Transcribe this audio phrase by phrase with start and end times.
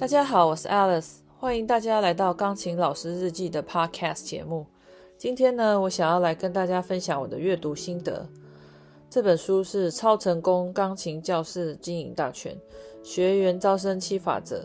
[0.00, 4.64] 大家好，我是 Alice，欢迎大家来到钢琴老师日记的 Podcast 节目。
[5.18, 8.26] 今天呢，我想要来跟大家分享我的阅读心得。
[9.10, 12.56] 这本书是《超成功钢琴教室经营大全：
[13.02, 14.60] 学员招生七法则》，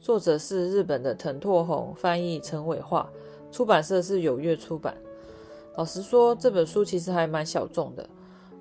[0.00, 3.06] 作者是日本的藤拓宏，翻译陈伟桦，
[3.52, 4.96] 出版社是有月出版。
[5.76, 8.08] 老实说，这本书其实还蛮小众的。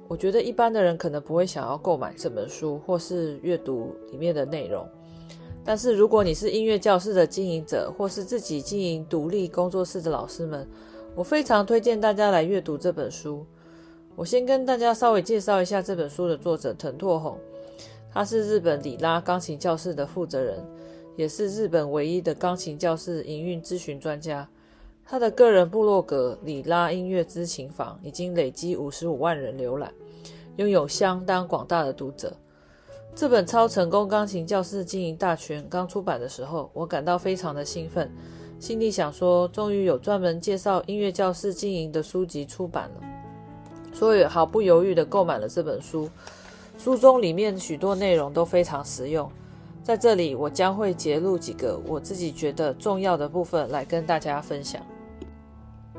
[0.10, 4.86] 我觉得一般的人可能不会想要购买这本书，或是阅读里面的内容。
[5.70, 10.68] 但是如果你是音乐教室的经营者，或是自己经营独立工作室的老师们，
[11.14, 13.46] 我非常推荐大家来阅读这本书。
[14.16, 17.38] 我先跟大家稍微介绍一下这本书的作者藤拓宏，
[18.12, 20.58] 他是日本里拉钢琴教室的负责人，
[21.16, 24.50] 也是日本唯一的钢琴教室营运咨询专家。
[25.06, 29.94] 他的个人部落格“里拉音乐咨琴房”已经累积五十五万人浏览，
[30.56, 32.36] 拥有相当广大的读者。
[33.20, 38.10] 这本超成功钢琴教室经营大全刚出版的时候，我感到非常的兴奋，
[38.62, 43.02] 心里想说，终于有专门介绍音乐教室经营的书籍出版了，
[43.92, 46.10] 所以毫不犹豫地购买了这本书。
[46.78, 49.30] 书中里面许多内容都非常实用，
[49.84, 54.82] 在这里我将会节录几个我自己觉得重要的部分来跟大家分享。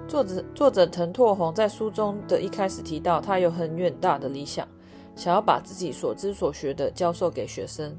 [0.09, 4.67] 作者作者藤拓宏在书中的一开始提到，他有很远大的理想。
[5.21, 7.95] 想要把自己所知所学的教授给学生，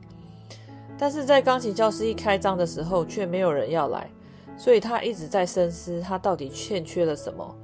[0.97, 4.09] 但是在钢琴教室一开张的时候，却没有人要来，
[4.57, 7.55] 所以他一直在深思，他到底欠缺了什么。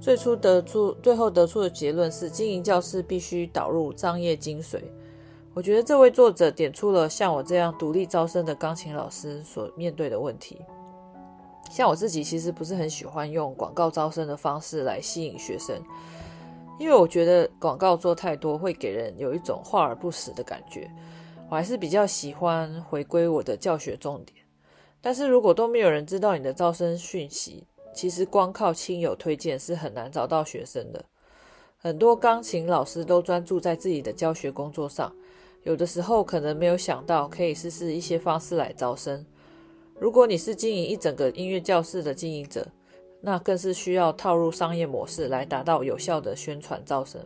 [0.00, 4.80] 最初得出，最后得出的结论是，经营教室必须导入商业精髓。
[5.54, 10.60] 我觉得这位作者点出了像我这样独立招生的钢琴老师所面对的问题。
[11.70, 15.80] 像我自己，其实不是很喜欢用广告招生的方式来吸引学生。
[16.78, 20.90] 因为我觉得广告做太多会给人有一种华而不实的感觉，
[21.48, 24.44] 我还是比较喜欢回归我的教学重点。
[25.00, 31.04] 但是如果都没有人知道你的招生讯息，其实光靠亲友推荐是很难找到学生的。
[31.78, 35.14] 很多钢琴老师都专注在自己的教学工作上，
[35.62, 39.24] 有的时候可能没有想到可以试试一些方式来招生。
[39.98, 42.66] 如果你是经营一整个音乐教室的经营者，
[43.26, 47.20] 那更是需要套入商业模式来达到有效的宣传招生。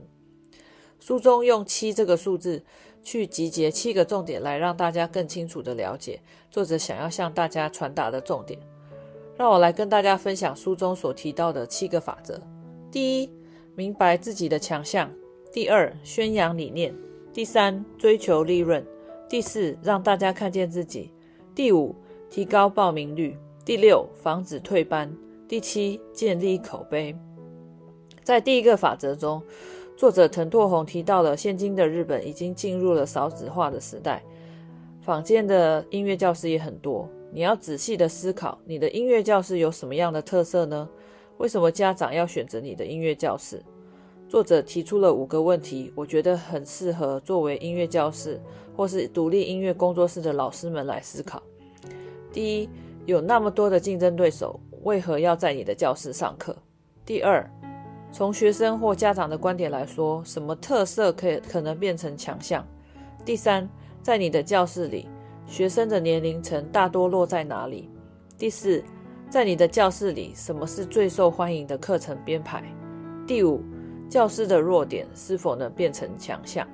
[0.98, 2.64] 书中用七这个数字
[3.02, 6.18] 去集结七个重点，来让大家更清楚地了解
[6.50, 8.58] 作者想要向大家传达的重点。
[9.36, 12.40] 让我来跟大家分享书中所提到的七个法则：
[12.90, 13.30] 第一，
[13.74, 15.06] 明白自己的强项；
[15.52, 16.94] 第二，宣扬理念；
[17.30, 18.82] 第三，追求利润；
[19.28, 21.10] 第四，让大家看见自己；
[21.54, 21.94] 第五，
[22.30, 23.36] 提高报名率；
[23.66, 25.14] 第六，防止退班。
[25.50, 27.12] 第七，建立口碑。
[28.22, 29.42] 在第一个法则中，
[29.96, 34.22] 作者藤拓宏提到了，现今的日本已经进入了少子化的时代，
[35.02, 37.10] 坊间的音乐教室也很多。
[37.32, 40.88] 你要仔细的思考，你的音乐教室有什么样的特色呢？
[41.38, 43.60] 为什么家长要选择你的音乐教室？
[44.28, 48.40] 作者提出了五个问题，我觉得很适合作为音乐教室
[48.76, 51.42] 或是独立音乐工作室的老师们来思考。
[52.32, 52.68] 第一，
[53.04, 54.60] 有那么多的竞争对手。
[54.82, 56.56] 为何要在你的教室上课？
[57.04, 57.48] 第二，
[58.10, 62.66] 从学生或家长的观点来说，什么特色可以可能变成强项？
[63.24, 63.68] 第三，
[64.02, 65.06] 在你的教室里，
[65.46, 67.90] 学生的年龄层大多落在哪里？
[68.38, 68.82] 第四，
[69.28, 72.64] 在你的教室里，什么是最受欢迎的课程编排？
[73.26, 73.62] 第五，
[74.08, 76.66] 教师的弱点是否能变成强项？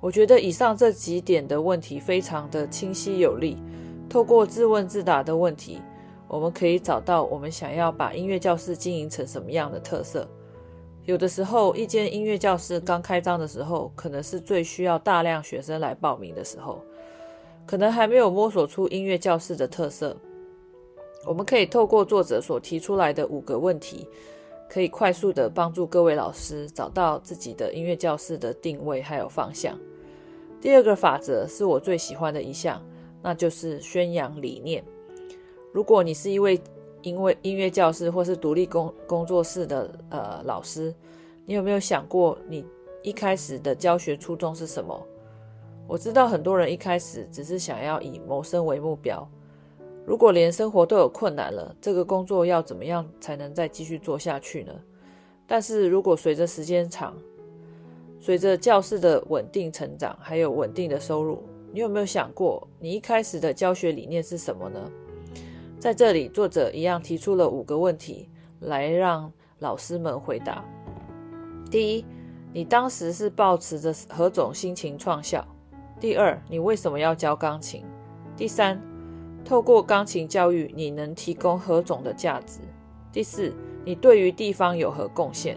[0.00, 3.56] 我觉得以上这几点的问题非常的清晰有力，
[4.08, 5.80] 透过自问自答的问题。
[6.28, 10.28] 我们可以找到我们想要把音乐教室经营成什么样的特色。
[11.04, 16.84] 有的时候，一间音乐教室刚开张的时候，可能是最需要大量学生来报名的时候，
[17.66, 20.14] 可能还没有摸索出音乐教室的特色。
[21.24, 24.06] 我们可以透过作者所提出来的五个问题，
[24.68, 29.78] 可以快速的帮助各位老师找到自己的音乐教室的定位还有方向。
[30.60, 32.84] 第二个法则是我最喜欢的一项，
[33.22, 34.84] 那就是宣扬理念。
[35.78, 36.60] 如果你是一位
[37.02, 40.92] 因为音乐教室或是独立工工作室的呃老师，
[41.46, 42.66] 你有没有想过你
[43.00, 45.00] 一开始的教学初衷是什么？
[45.86, 49.24] 我知道很多人一开始只是想要以谋生为目标。
[50.04, 54.72] 如果连生活都有困难了，这个工作要怎么样才能再继续做下去呢？
[55.46, 57.14] 但是如果随着时间长，
[58.18, 61.40] 随着教室的稳定成长，还有稳定的收入，
[61.72, 64.80] 你有没有想过你一开始的教学理念是什么呢？
[65.78, 68.28] 在这里，作者一样提出了五个问题
[68.58, 70.64] 来让老师们回答。
[71.70, 72.04] 第一，
[72.52, 75.46] 你当时是抱持着何种心情创校？
[76.00, 77.84] 第二，你为什么要教钢琴？
[78.36, 78.80] 第三，
[79.44, 82.58] 透过钢琴教育，你能提供何种的价值？
[83.12, 83.54] 第四，
[83.84, 85.56] 你对于地方有何贡献？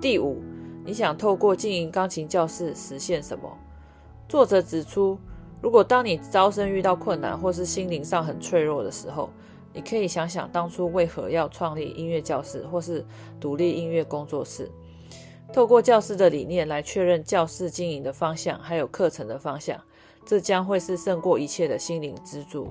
[0.00, 0.42] 第五，
[0.84, 3.48] 你想透过经营钢琴教室实现什么？
[4.28, 5.16] 作者指出，
[5.62, 9.30] 如果当你招生遇到困难，或是心灵上很脆弱的时候，
[9.72, 13.04] 你可以想想当初为何要创立音乐教室或是
[13.38, 14.70] 独立音乐工作室。
[15.52, 19.80] 透过教室的理念来确认教室经营的方向，还有课程的方向，
[20.24, 22.68] 这将会是胜过一切的心灵支柱。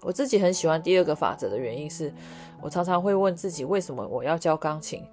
[0.00, 2.12] 我自己很喜欢第二个法则的原因是，
[2.60, 5.04] 我常常会问自己，为什么我要教钢琴？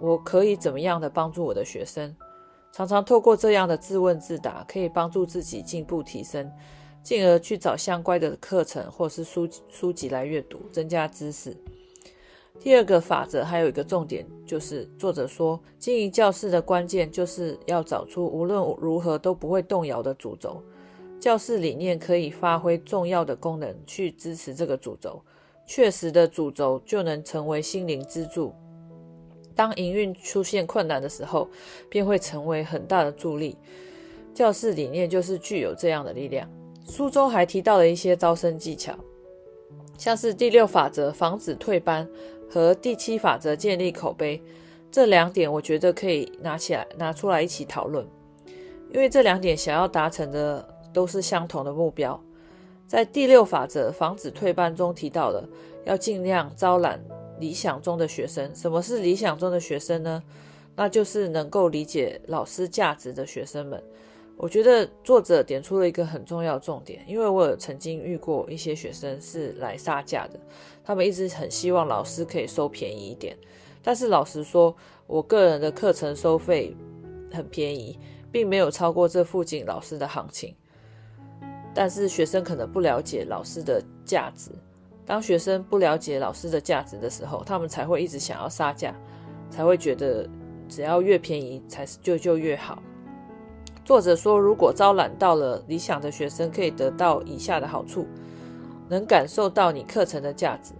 [0.00, 2.14] 我可以怎么样的帮助我的学生？
[2.72, 6.50] 常常透过这样的自问自答，可以帮助自己进步提升，
[7.04, 11.54] 进而去找相关的课程或是书书籍来阅读，增加知识。
[12.60, 20.62] 第二个法则还有一个重点，就是作者说，经营教室的关键就是要找出无论如何都不会动摇的主轴。
[21.20, 25.22] 教室理念可以发挥重要的功能，去支持这个主轴。
[25.66, 28.54] 确实的主轴就能成为心灵支柱。
[29.54, 31.48] 当营运出现困难的时候，
[31.88, 33.56] 便会成为很大的助力。
[34.32, 36.48] 教室理念就是具有这样的力量。
[36.84, 38.94] 书中还提到了一些招生技巧，
[39.98, 42.08] 像是第六法则防止退班
[42.48, 44.40] 和第七法则建立口碑。
[44.92, 48.06] 这两点我觉得可以拿起来拿出来一起讨论，
[48.92, 50.68] 因为这两点想要达成的。
[50.94, 52.18] 都是相同的目标。
[52.86, 55.44] 在第六法则防止退班中提到的，
[55.84, 57.04] 要尽量招揽
[57.40, 58.54] 理想中的学生。
[58.54, 60.22] 什么是理想中的学生呢？
[60.76, 63.82] 那就是能够理解老师价值的学生们。
[64.36, 70.38] 我觉得作者点出了一个很重要的重点，因为我有曾经遇过一些学生是来杀价的，
[70.84, 73.36] 他们一直很希望老师可以收便宜一点。
[73.82, 74.74] 但是老实说，
[75.06, 76.76] 我个人的课程收费
[77.32, 77.98] 很便宜，
[78.32, 80.54] 并没有超过这附近老师的行情。
[81.72, 84.50] 但是学生可能不了解老师的价值。
[85.06, 88.94] 当学生不了解老师的价值的时候，他们才会一直想要杀价，
[89.50, 90.28] 才会觉得
[90.68, 92.82] 只要越便宜才是就就越好。
[93.84, 98.06] 作者说，如果招揽到了理想的学生，可以得到以下的好处：
[98.88, 100.72] 能感受到你课程的价值，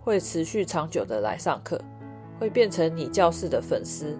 [0.00, 1.80] 会持续长久的来上课，
[2.40, 4.18] 会变成你教室的粉丝，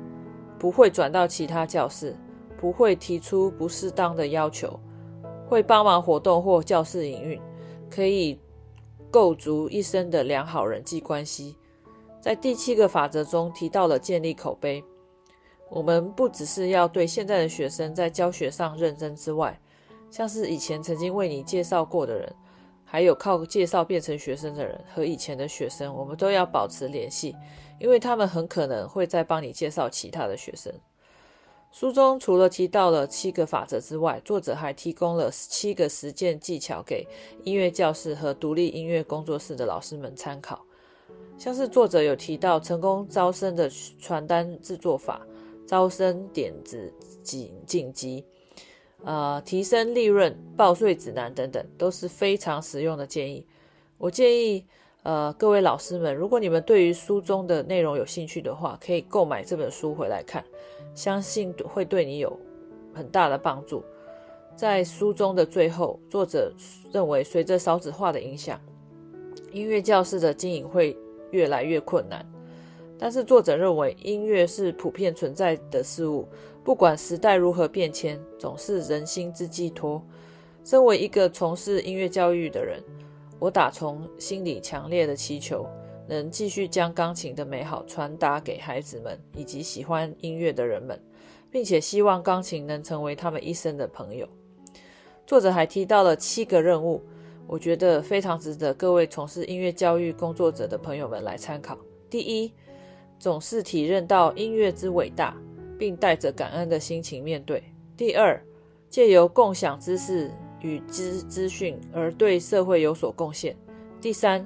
[0.57, 2.15] 不会转到其他教室，
[2.57, 4.79] 不会提出不适当的要求。
[5.49, 7.41] 会帮忙活动或教室营运，
[7.91, 8.39] 可以
[9.11, 11.57] 构筑一生的良好人际关系。
[12.21, 14.85] 在第七个法则中提到了建立口碑，
[15.71, 19.59] 我们不只是要对现在的学生在教学上认真之外，
[20.11, 22.35] 像是以前曾经为你介绍过的人，
[22.85, 27.37] 还有靠介绍变成学生的人和以前的学生，我们都要保持联系，
[27.79, 30.73] 因为他们很可能会再帮你介绍其他的学生。
[31.71, 37.07] 书中除了提到了七个法则之外，作者还提供了七个实践技巧给
[37.45, 40.65] 音乐教室和独立音乐工作室的老师们参考。
[41.37, 43.71] 像是作者有提到成功招生的
[44.01, 45.21] 传单制作法、
[45.69, 46.93] 招生点子
[47.23, 48.25] 紧紧急、
[49.05, 53.47] 呃提升利润报税指南等等，都是非常实用的建议。
[53.99, 54.65] 我建议。
[55.05, 60.45] 呃，各位老师们，如果你们对于书中的内容有兴趣的话，可以购买这本书回来看，
[60.95, 62.39] 相信会对你有
[62.93, 63.83] 很大的帮助。
[64.55, 66.53] 在书中的最后，作者
[66.93, 68.61] 认为，随着少子化的影响，
[69.51, 70.95] 音乐教室的经营会
[71.31, 72.27] 越来越困难。
[72.99, 76.27] 但是作者认为，音乐是普遍存在的事物，
[76.65, 80.03] 不管时代如何变迁，总是人心之寄托。
[80.65, 82.83] 身为一个从事音乐教育的人，
[83.39, 85.65] 我打从心里强烈的祈求，
[86.09, 91.01] 能继续将钢琴的美好传达给孩子们以及喜欢音乐的人们，
[91.51, 94.29] 并且希望钢琴能成为他们一生的朋友。
[95.25, 97.03] 作者还提到了七个任务，
[97.47, 101.79] 我觉得非常值得各位从事音乐教育工作者的朋友们来参考。
[102.11, 102.53] 第一，
[103.19, 105.37] 总是体认到音乐之伟大，
[105.79, 107.63] 并带着感恩的心情面对。
[107.97, 108.43] 第二，
[108.89, 110.31] 借由共享知识。
[110.61, 113.55] 与资资讯而对社会有所贡献。
[114.01, 114.45] 第三，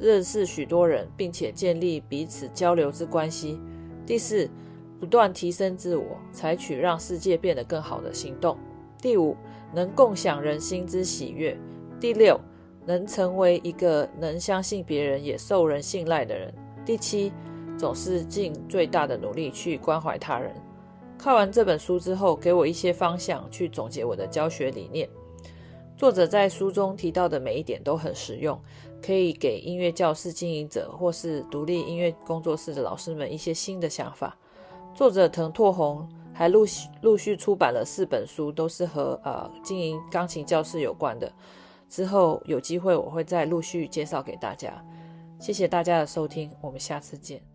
[0.00, 3.60] 认识许多人，并且建立彼此交流之关系。
[4.04, 4.50] 第四，
[4.98, 8.58] 不断提升自我，采取让世界变得更好的行动。
[9.00, 9.36] 第五，
[9.72, 11.56] 能共享人心之喜悦。
[12.00, 12.40] 第六，
[12.84, 16.52] 能成为一个能相信别人也受人信赖的人。
[16.84, 17.32] 第七，
[17.78, 20.54] 总是尽最大的努力去关怀他人。
[21.18, 25.08] 看完这本书之后，给我一些方向去总结我的教学理念。
[25.96, 28.60] 作者在书中提到的每一点都很实用，
[29.00, 34.36] 可以给音乐教室经营者或是独立音乐工作室的老师们一些新的想法。
[34.92, 41.32] 作者藤拓宏还陆续陆续出版了四本书，都是和呃经营钢琴教室有关的。
[41.88, 44.84] 之后有机会我会再陆续介绍给大家。
[45.38, 47.53] 谢谢大家的收听，我们下次见。